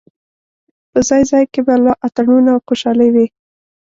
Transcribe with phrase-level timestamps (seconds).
[0.91, 3.25] په ځای ځای کې به لا اتڼونه او خوشالۍ وې.